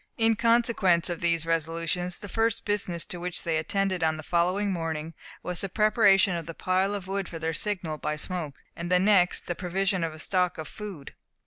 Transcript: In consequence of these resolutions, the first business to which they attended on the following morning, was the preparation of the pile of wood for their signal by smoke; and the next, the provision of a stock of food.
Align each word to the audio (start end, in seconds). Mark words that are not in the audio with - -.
In 0.17 0.35
consequence 0.35 1.11
of 1.11 1.21
these 1.21 1.45
resolutions, 1.45 2.17
the 2.17 2.27
first 2.27 2.65
business 2.65 3.05
to 3.05 3.19
which 3.19 3.43
they 3.43 3.59
attended 3.59 4.01
on 4.03 4.17
the 4.17 4.23
following 4.23 4.71
morning, 4.71 5.13
was 5.43 5.61
the 5.61 5.69
preparation 5.69 6.35
of 6.35 6.47
the 6.47 6.55
pile 6.55 6.95
of 6.95 7.05
wood 7.05 7.29
for 7.29 7.37
their 7.37 7.53
signal 7.53 7.99
by 7.99 8.15
smoke; 8.15 8.55
and 8.75 8.91
the 8.91 8.97
next, 8.97 9.45
the 9.45 9.53
provision 9.53 10.03
of 10.03 10.15
a 10.15 10.17
stock 10.17 10.57
of 10.57 10.67
food. 10.67 11.13